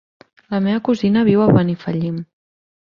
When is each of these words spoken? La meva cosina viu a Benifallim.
La 0.53 0.61
meva 0.67 0.81
cosina 0.89 1.25
viu 1.29 1.45
a 1.45 1.49
Benifallim. 1.61 2.21